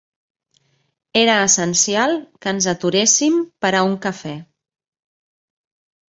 [1.23, 2.15] Era essencial
[2.45, 4.33] que ens aturéssim per a un cafè.